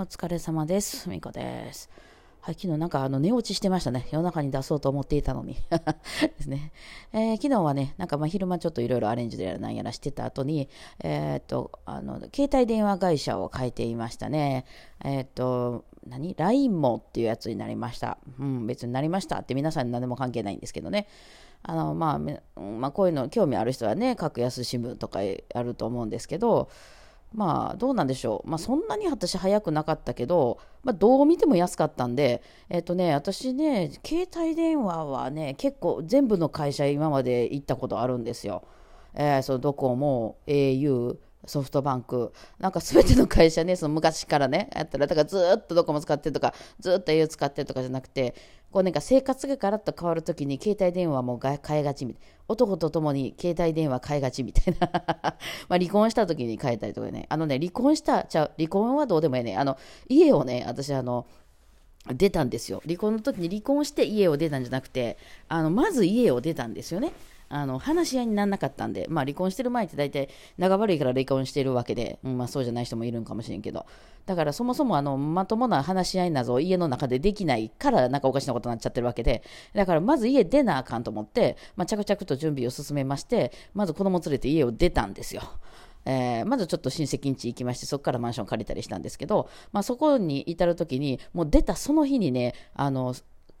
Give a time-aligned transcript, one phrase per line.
[0.00, 1.10] お疲れ様です。
[1.10, 1.90] みこです。
[2.40, 4.08] はい、昨日なんかあの寝落ちしてましたね。
[4.12, 5.58] 夜中に出そうと思っていたのに。
[5.68, 6.72] ですね。
[7.12, 10.70] えー昨日はね、なんかま昼間ちょっといろいろアレンジでやらなんやらしてた後に、
[11.00, 14.64] えーっと、あの、携帯電話会社を変えていましたね。
[15.04, 18.16] えーっと、何 ?LINE もっていうやつになりました。
[18.38, 21.08] うん、別になりましたって皆さんに何でも関係ないんですけどね。
[21.62, 22.14] あの、ま
[22.56, 25.20] あ、まあ、こういうの興味ある人はね、格安支部とか
[25.54, 26.70] あると思うんですけど、
[27.32, 28.48] まあ、どうなんでしょう。
[28.48, 38.64] まあ、そんなに私早くなかったけど、まあ、どう見ても安かったんで、えっとね、私ね、携帯電話はね、結構全部の会社今まで行ったことあるんですよ。
[39.14, 41.16] えー、そのドコモ、au、
[41.50, 48.34] ソフトバンク、なんか全ての会社ね、その昔からね、やったら、だからずっとドコモ使ってるとか、ずっと au 使ってとかじゃなくて、
[48.70, 52.22] こうなんか生活がガラッと変わるときに携帯電話も変えがちみたい。
[52.46, 54.90] 男と共に携帯電話変えがちみたいな。
[55.68, 57.26] ま離婚した時に変えたりとかね。
[57.28, 59.56] あのね、離婚した、ちゃう、離婚はどうでもいいね。
[59.56, 59.76] あの、
[60.08, 61.26] 家をね、私あの、
[62.06, 62.80] 出たんですよ。
[62.86, 67.12] 離婚の時に離婚して家を出たんじゃなくて、あの、まず家を出たんですよね。
[67.50, 73.84] あの話し合いにならなかったんで、まあ、離婚してる前って大体長悪いから離婚してるわけで、うんまあ、そうじゃない人もいるんかもしれんけど。
[74.26, 79.42] だからそもそもあのまともな話し合いなど家の中でできないからなんかおかしなことになっちゃってるわけで。
[79.74, 85.42] だからまず家出なあかんと思って、まあ、着々と準備を進めましてまず子供連れて家を出たんですよ。
[86.04, 93.12] えーまずちょっと親戚ん家行きましてそこからマンション借りたりしたんですけど、まあ、そこに至る時にもう出たその日にねあの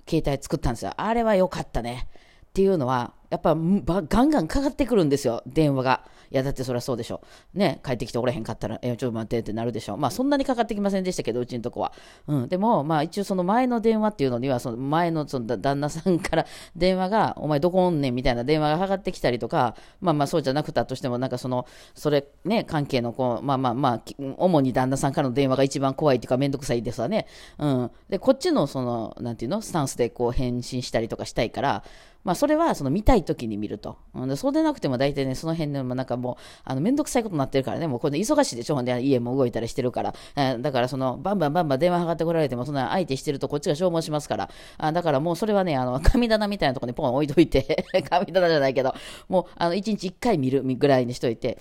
[0.08, 0.92] 携帯作ったんですよ。
[0.96, 2.08] あれは良かったね。
[2.48, 5.42] っていうのはやっぱばガンガンかかってくるんですよ。
[5.46, 6.04] 電話が。
[6.32, 7.22] いやだってそりゃそうでしょ。
[7.54, 9.96] ね帰ってきておれへんかったらえちょっと待ってってなるでしょ。
[9.96, 11.92] まあそんなにかかってきませんでしたけどうちのとこは、
[12.28, 24.02] うん、でもまあ一応その前の電話っていうのにはその前のその旦那さんから電話がお前どこおんねんみたいな電話がかかってきたりとかまあまあそうじゃなくたとしてもなんかそのそれね関係のこうまあまあまあ
[24.38, 27.26] 主に旦那さんからの電話が一番怖いっていうか面倒くさいですわね。
[27.58, 27.90] うん。
[28.08, 29.62] でこっちのそのなんていうの？
[29.62, 31.82] スタンスでこう返信したりとかしたいから
[32.22, 33.96] まあ、それはその見たい時に見ると。
[34.14, 40.14] うん、そうでなくても大体ね、その辺でもなんかもう、あの、めんどくさいことになってるからね、もうこれ忙しいでしょ、ほんで家も動いたりしてるから。
[40.36, 44.50] えーだからその、バンバンバンバン電話かかってこられても、そんな相手してるとこっちが消耗しますから。
[44.78, 48.94] あだからもうそれはね、あの、神棚みたいなところにポン置いといて、 神棚じゃないけど、
[49.28, 51.58] もう、あの、1日1回見るぐらいにしといて、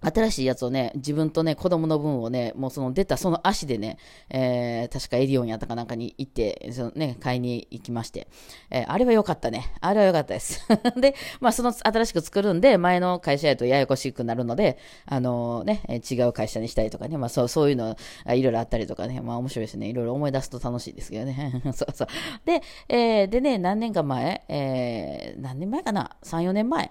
[0.00, 3.98] 新しいやつをね、自分とね、子供の分をね、もうその出たその足でね、
[4.30, 8.28] えー、確かエディオンやったかなんかに行って、そのね、買いに行きまして、
[8.70, 9.74] えーあれは良かったね。
[9.80, 10.66] あれは良かったです。
[11.00, 17.96] で、まあその新しく作るんで、前の会社やとややこしくなるので、あのね、違う会社にしたりとかね、まあそう、そういうの、
[18.28, 19.88] いろいろあったりとかね、まあ面白いですね。
[19.88, 21.60] いろいろ思い出すと楽しいですけどね。
[21.74, 22.08] そうそう。
[22.44, 26.90] で、えーでね、何年か前、えー何年前かな ?3、4年前。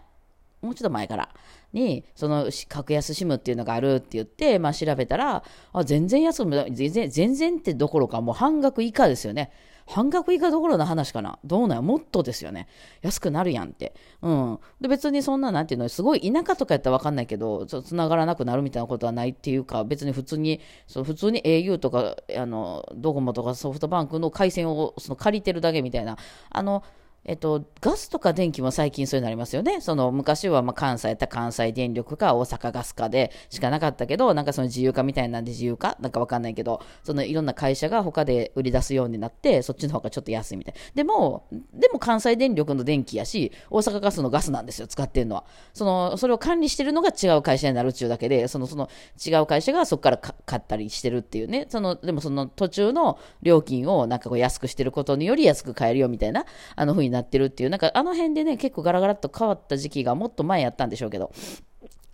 [0.62, 1.30] もうちょっと前から
[1.74, 9.52] に、その格安 SIM っていうのがあるって言って、まあ調べたら、あ全然安く、全然、全然ってどころかもう半額以下ですよね。
[9.88, 12.68] 半額以下どころの話かなどうなんやもっとですよね。
[13.02, 13.94] 安くなるやんって。
[14.22, 14.60] うん。
[14.82, 26.18] で、別にそんな、なんていうの、すごい田舎とかやったらわかんないけど、つ繋がらなくなるみたいなことはないっていうか、別に普通に、そう普通に au とか、あの、ドコモとかソフトバンクの回線をその借りてるだけみたいな、
[26.50, 26.84] あの、
[27.28, 29.82] えっと、ガスとか電気も最近そういうのありますよね。
[29.82, 35.98] その昔はまあ関西やったら関西電力か大阪ガスかでしかなかったけど、なんかその自由化みたいなんで自由化？
[36.00, 40.76] なんかわかんないけど、そのいろんな会社が他で売り出すようになって、そっちの方がちょっと安いみたい。
[40.96, 45.44] でも、でも関西電力の電気やし、大阪ガスのガスなんですよ、使ってるのは。
[45.74, 48.90] その、それを管理してるのが違う会社になるっちゅうだけで、その、その
[49.26, 51.66] 違う会社がそこからか買ったりしてるっていうね。
[51.68, 56.46] その、でもその途中の料金をなんかこう安くしてることにより安く買えるよみたいな、
[56.78, 61.32] あの風になってるっていう、なんかあの辺でね、結構ガラガラっと変わった時期がもっと前やったんでしょうけど、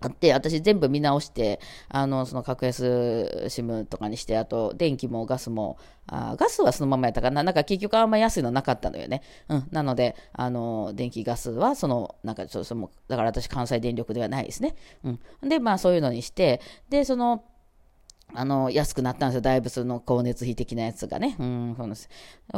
[0.03, 5.77] あって、私全部見直して、あの、その格安 SIM とかにして、あと電気もガスも、
[6.07, 7.43] あガスはそのままやったかな。
[7.43, 9.21] なんか結局あんま安いのなかったのよね。
[9.47, 9.67] うん。
[9.71, 14.75] なので、あの、電気ガスはその、なんかちょっとその、だから私関西電力ではないですね。
[15.03, 15.11] う
[15.45, 15.49] ん。
[15.49, 16.59] で、まあそういうのにして、
[16.89, 17.43] で、その、
[18.35, 19.41] あの、安くなったんですよ。
[19.41, 21.35] だいぶその光熱費的なやつがね。
[21.39, 22.09] うん、そうなんです。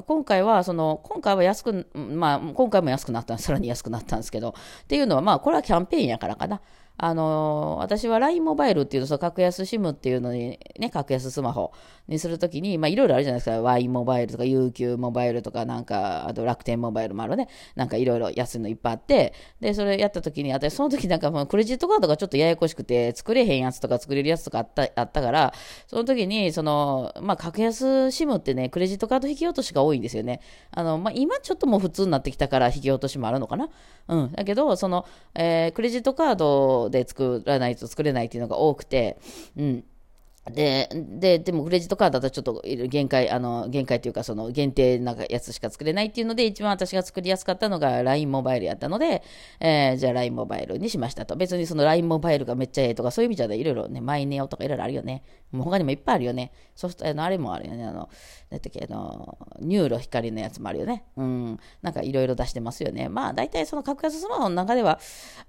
[0.06, 6.62] 今回は、その、今回は安く、まあ、今回も安くなったさらに安くなったんですけど、っていうのは、まあ、これはキャンペーンやからかな。
[6.98, 11.74] あの私は LINE モバイルっていうとその格安 SIM っていうのにね、格安スマホ
[12.08, 13.62] にするときに、まあいろいろあるじゃないですか。
[13.62, 17.50] Y モバイルとか UQ モバイルとかなんか、あと楽天モバイルもあるね。
[17.76, 25.54] なんかいろいろ安いのいっぱいあって、で、それやったときに、私その時なんかもうクレジットカードがちょっとややこしくて、作れへんやつとか作れるやつとかあった、あったから、
[25.88, 30.42] その時に、その、まあ格安 SIM ってね、クレジットカード引き落としが多いんですよね。
[30.72, 33.70] あの、まあ今ちょっともう普通になってきたから引き落としもあるのかな。
[34.08, 34.32] うん。
[34.32, 39.18] だけど、その、えークレジットカードで作らないと作れないっていうのが多くて、
[39.58, 39.84] うん。
[40.52, 49.24] で、で、でもクレジットカードだとちょっと限界、あの、限界というかその限定なやつしか作れないっていうので、一番私が作りやすかったのが LINE モバイルやったので、
[49.60, 51.36] えー、じゃあ LINE モバイルにしましたと。
[51.36, 55.24] 別にその LINE モバイルがめっちゃええとか、そういう意味じゃね、いろいろね、 mineo とかいろいろあるよね。
[55.52, 56.52] もう他にもいっぱいあるよね。
[56.76, 57.84] ソフト、あの、あれもあるよね。
[57.84, 58.10] あの、
[58.52, 61.06] なんてっけ、あの、 NURO 光のやつもあるよね。
[61.18, 61.60] うん。
[61.82, 63.10] なんかいろいろ出してますよね。
[63.10, 65.00] まあ、大体その格安スマホの中では、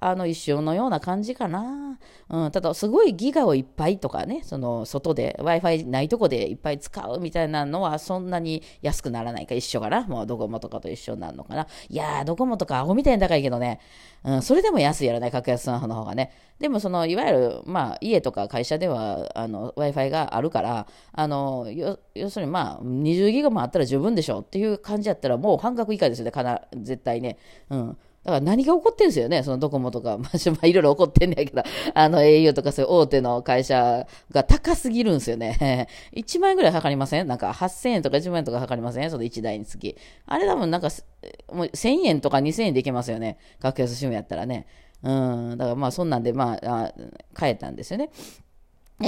[0.01, 1.99] あの、一緒のような感じかな。
[2.31, 2.51] うん。
[2.51, 10.07] ただ、すごいギガをいっぱいとかね、その、外で Wi-Fi ないとこでいっぱい使うみたいなのは、そんなに安くならないか一緒かな。
[10.07, 11.67] もうドコモとかと一緒になるのかな？
[11.89, 13.81] いやー、ドコモとかアホみたいに高いけどね。
[14.25, 16.33] うん、それでも安いやろね、格安スマホの方がね。
[16.59, 21.67] でも、その、いわゆる、まあ、家とか会社では、あの、Wi-Fi があるから、あの、
[22.15, 27.37] 要するに、まあ、20ギガもあったら十分でしょっていう感じやったら、もう半額以下ですよね、かな、絶対ね。
[27.71, 27.99] うん。
[28.27, 30.29] だから何が起こってるんですよね、そのドコモとか、 ま
[30.61, 31.63] あ、いろいろ起こってんねやけど、
[31.95, 35.87] あの au とかそういう大手の会社が高すぎるんですよね。
[36.13, 37.29] 1万円ぐらいかかりません？
[37.29, 39.09] なんか8000円とか1万円とかかかりません？
[39.13, 39.97] その1台につき。
[40.27, 40.89] あれ多分なんか、
[41.53, 43.39] もう1000円とか2000円でいけますよね。
[43.61, 44.67] 格安 SIM やったらね。
[45.05, 46.93] うん、だからまあそんなんで、まあ、あ
[47.39, 48.11] 変えたんですよね。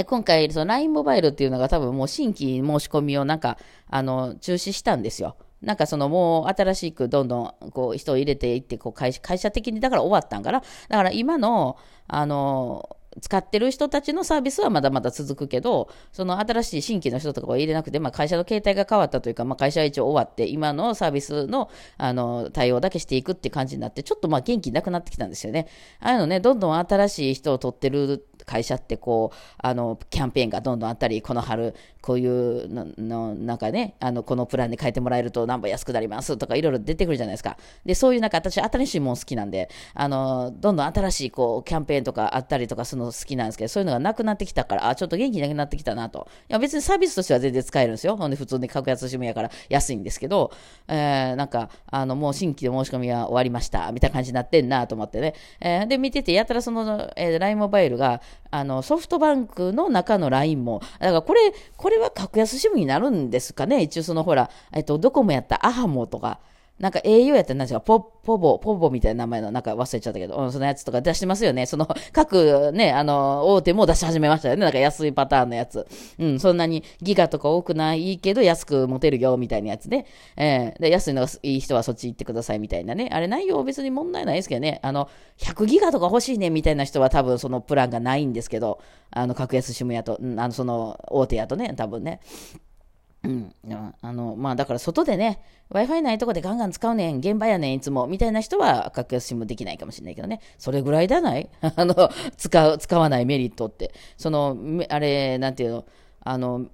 [0.05, 3.57] 今回、LINE モバイルっていうのが多分もう新規申し込みをなんか、
[3.89, 5.35] あの、中止したんですよ。
[5.61, 10.61] なんかそのもう新しくどんどんこう人を入れていってこう会社会社的にだから終わったんかな。
[10.61, 11.77] だから今の、
[12.07, 25.67] あの、使ってる人たちのサービスはまだまだ続くけど、その新しい新規の人とかを入れなくて、まあ、会社の形態が変わったというか、まあ、会社は一応終わって、今のサービスのあの対応だけしていくって感じになって、ちょっとまあ元気なくなってきたんですよね。
[25.99, 37.57] ああいうのね、どんどん新しい人を取ってる会社ってこう、あの、キャンペーンがどんどんあったり、この春、こういうの、のなんかね、あの、このプランで変えてもらえると何倍安くなりますとかいろいろ出てくるじゃないですか。
[37.85, 46.27] で、そういうなんか私、新しいもん好きなんで、あの、どんどん新しいこう、キャンペーンとかあったりとかするの好きなんですけど、そういうのがなくなってきたから、あ、ちょっと元気なくなってきたなと。
[46.49, 48.15] いや、別にサービスとしては全然使えるんですよ。
[48.15, 50.51] ほんで、普通に格安 SIM やから安いんですけど、
[50.87, 55.33] えー、なんか、あの、もう新規で申し込みは終わりました、みたいな感じになってんなと思ってね。
[55.59, 58.21] えー、で、見てて、やたらその、えー、LINE モバイルが、
[58.51, 66.39] あの、ソフトバンクの中の LINE も、だからこれ、これは格安 SIM になるんですかね一応そのほら、えっと、ドコモやったアハモとか、
[66.79, 71.65] なんか au やったら何ですか、ポ、ポボ、ポボみたいな名前の、なんか忘れちゃったけど、うん、そのやつとか出してますよね。
[71.65, 74.61] その、 各ね、あの、大手も出し始めましたよね。
[74.61, 75.85] なんか安いパターンのやつ。
[76.17, 80.05] うん、そんなにギガとか多くないけど安く持てるよ、みたいなやつで。
[80.37, 83.09] えー、で、安いのがいい人はそっち行ってください、みたいなね。
[83.11, 84.79] あれ内容別に問題ないですけどね。
[84.81, 88.79] あの、100ギガとか欲しいね、みたいな人は多分そのプランがないんですけど、
[89.11, 92.21] あの、格安 SIM やと、うん、あの、その、大手やとね、多分ね。
[93.23, 93.53] うん。
[94.01, 100.39] あの、まあだから外でね、Wi-Fi ないとこでガンガン使うねん、現場やねん、いつも、みたいな人は格安 SIM できないかもしれないけどね。
[100.57, 101.49] それぐらいじゃない？
[101.61, 103.91] あの、使う、使わないメリットって。
[104.17, 104.57] その、
[104.89, 105.85] あれ、なんていうの、
[106.21, 106.65] あの、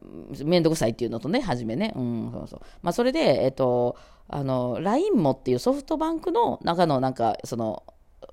[0.44, 1.94] めんどくさいっていうのとね、はじめね。
[1.96, 2.62] うん、そうそう。
[2.84, 3.96] まあそれで、えっと、
[4.28, 7.84] あの、LINE もっていうソフトバンクの中のなんか、その、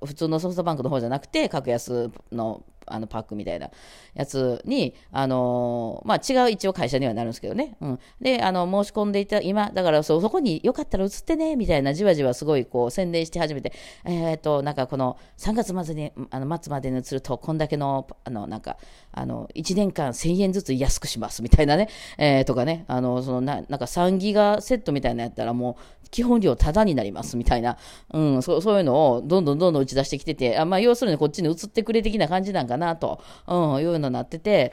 [0.05, 3.69] 普通のソフトバンクの方じゃなくて、格安のあのパックみたいな
[4.13, 7.75] やつに、あの、まあ、違う一応会社にはなるんですけどね。
[7.81, 7.99] うん。
[8.21, 13.73] で、あの、申し込んでいた、今、だからそ、そこによかったら移ってね、みたいなじわじわすごいこう宣伝して始めて、
[14.05, 18.77] えっ、と、なんかこの3月末に、あの、末までに移ると、こんだけの、あの、なんか、
[19.11, 21.89] あの、1年間1000円ずつ安くします、みたいなね。
[22.17, 27.77] えー、とかね、あの、そのな、なんか3ギガセットみたいなやったらもう、基本料タダになります、みたいな。
[28.13, 33.21] うん、そそういうのをどんどんどんどん打ち出してきてて、あまあ、要するにこっちに移ってくれ的な感じなんかなと。
[33.47, 34.71] うん、いうのになってて、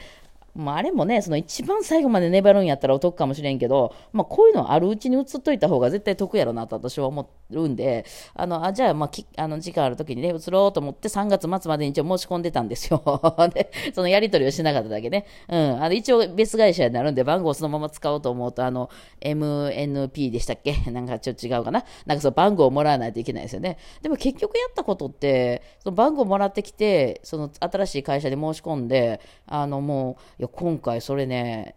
[0.55, 8.05] まあ、あれもね、その一番最後まで粘るんやったらお得かもしれんけど、まあ、こういうのあるうちに移っといた方が絶対得やろなと私は思るんで、
[8.35, 13.03] あの、あじゃあ、まあ、きあの時間ある時にね、移ろうと思って3月末までに一応申し込んでたんですよ。
[13.53, 15.27] で、そのやり取りをしなかっただけね。
[15.49, 15.83] うん。
[15.83, 18.89] あの、一応別会社になるんで、番号をそのまま使おうと思うと、あの、
[19.21, 20.75] MNP でしたっけ？
[20.91, 21.85] なんかちょっと違うかな？
[22.07, 23.79] なんかその番号をもらわないといけないですよね。
[24.03, 31.75] でも結局やったことって、その番号もらってきて、その新しい会社で申し込んで、あの、もう、いや、今回それね、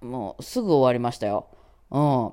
[0.00, 1.48] もうすぐ終わりましたよ。
[1.90, 2.32] うん。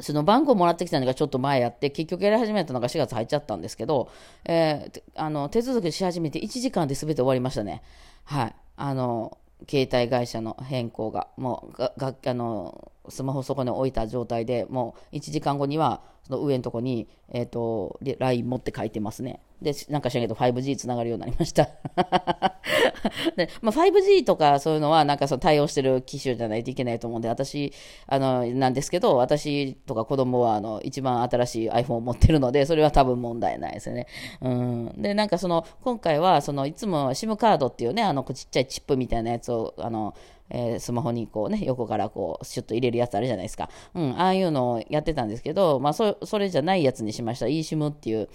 [0.00, 4.08] その番号もらってきたのがちょっと前やって、結局やり始めたのが4月入っちゃったんですけど、
[4.44, 7.82] えー、あの、手続きし始めて1時間で全て終わりましたね。
[8.22, 8.54] はい。
[8.76, 9.36] あの、
[9.68, 19.40] 携帯会社の変更が、もう、が、があの、スマホそこに置いた状態でもう1時間後には、の上のとこに、えっ、ー、と、LINE 持って書いてますね。
[19.60, 21.64] で、なんか知らんけど 5G つながるようになりました
[23.36, 27.72] で、まあ、5G とかそういうのはなんかその対応してる機種じゃないといけないと思うんで、私、
[28.06, 34.06] あの、なんですけど、私とか子供はあの、一番新しい iPhone を持ってるので、それは多分問題ないですよね。
[34.40, 35.02] うん。
[35.02, 40.14] で、なんかその、今回はその、いつも SIM カードっていうね、あの、ちっちゃいチップみたいなやつを、あの、
[40.50, 43.68] えー、スマホにこうね、横からこう、シュッと入れるやつあるじゃないですか。
[43.94, 47.46] うん、ああいうのをやってたんですけど、まあ、そそれじゃないやつにしました。
[47.46, 48.28] eSIM っていう、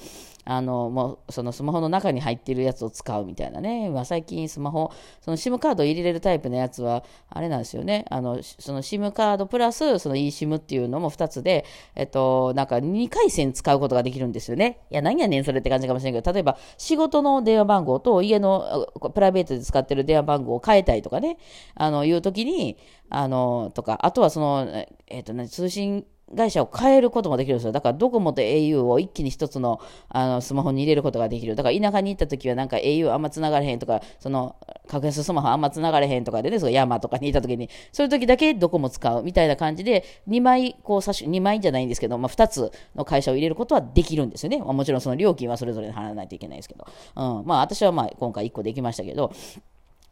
[0.45, 3.89] あの、もう、そのスマホの中に入ってるやつを使うみたいなね。
[3.89, 8.05] まあ、最近スマホ、その SIM カード入れれるタイプのやつは、あれなんですよね。
[8.09, 14.79] あの、その SIM カードプラス、その eSIM っていうのも2つで、えっと、なんか2回線使うことができるんですよね。
[14.91, 21.37] いや、何やねん、それって感じかもしれないけど、例えば、仕事の電話番号と家のプライベートで使ってる電話番号を変えたいとかね、
[21.75, 22.77] あの、いうときに、
[23.09, 27.71] あの、とか、あとはその、えっ、と、通信会社を変えることもできるんですよ。
[27.71, 31.55] だからドコモと au を一気に一つのあのスマホに入れることができる。
[31.55, 34.55] だから田舎に行った時はなんか au あんま繋がれへんとか、その
[34.87, 44.59] 格安スマホあんま繋がれへんとかでね、その山とかにいた時に、そういう時だけドコモ使うみたいな感じで、2枚、こう差し、2枚じゃないんですけど、まあ、2つの会社を入れることはできるんですよね。
[44.59, 46.85] まあ、もちろんその料金はそれぞれ払わないといけないですけど。
[47.15, 47.45] うん。
[47.45, 49.31] まあ私はまあ今回1個できましたけど、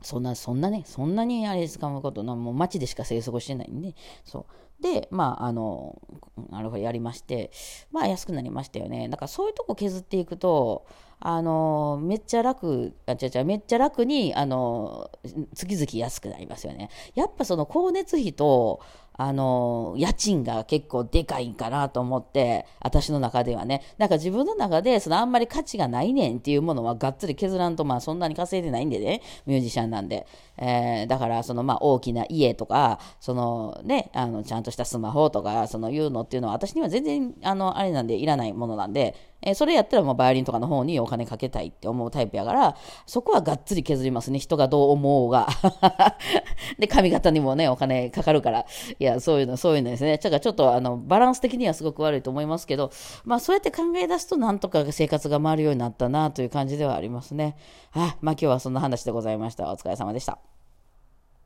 [0.01, 3.94] そんな、そんなね、そんなにあれ使うことな、もう街でしか生息してないんで、
[4.25, 4.46] そう。
[4.82, 6.02] で、まあ、あの、
[6.50, 7.52] なるほど、やりまして、
[7.92, 9.08] まあ、安くなりましたよね。
[9.10, 10.86] だから、そういうとこ削っていくと、
[11.20, 15.12] あの、めっちゃ楽、あ、違う違う、めっちゃ楽に、あの、
[15.54, 16.90] 月々安くなりますよね。
[17.14, 18.82] やっぱその光熱費と、
[19.24, 30.25] あの、家賃が結構でかいんかなと思って、私の中ではね、なんか自分の中で、そのあんまり価値がないねんっていうものはがっつり削らんと、まあそんなに稼いでないんでね、ミュージシャンなんで。
[30.58, 42.75] えー、だから、そのまあ大きな家とか、そのね、あの、ちゃんとしたスマホとか、そのいうのっていうのは私には全然、あの、あれなんでいらないものなんで、えー、それやったらもうバイオリンとかの方にお金かけたいって思うタイプやから、
[43.06, 44.40] そこはがっつり削りますね。
[44.40, 45.48] 人がどう思おうが。
[46.78, 48.66] で、髪型にもね、お金かかるから。
[49.00, 50.18] いやや、そういうの、そういうのですね。
[50.18, 52.91] だからちょっと、あの、バランス的にはすごく悪いと思いますけど、
[53.24, 57.56] まあ、そうやって考え出すと、なんとか生活が回るようになったなという感じではありますね。
[57.91, 58.18] はい。
[58.22, 59.72] まあ、今日はそんな話でございました。
[59.72, 60.61] お疲れ様でした。